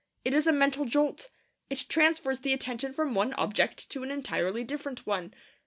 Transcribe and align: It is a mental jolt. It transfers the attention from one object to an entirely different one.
It 0.25 0.33
is 0.33 0.47
a 0.47 0.51
mental 0.51 0.85
jolt. 0.85 1.29
It 1.69 1.85
transfers 1.87 2.39
the 2.39 2.53
attention 2.53 2.91
from 2.91 3.13
one 3.13 3.33
object 3.35 3.87
to 3.91 4.01
an 4.01 4.09
entirely 4.09 4.63
different 4.63 5.05
one. 5.05 5.31